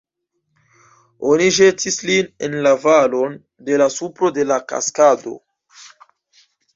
Oni 1.33 1.49
ĵetis 1.57 1.97
lin 2.09 2.31
en 2.47 2.55
la 2.67 2.71
valon, 2.85 3.35
de 3.67 3.77
la 3.81 3.89
supro 3.97 4.31
de 4.39 4.47
la 4.53 4.57
kaskado. 4.73 5.35